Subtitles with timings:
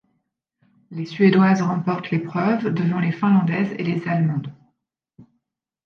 [0.89, 4.51] Les Suédoises remportent l'épreuve devant les Finlandaises et les Allemandes.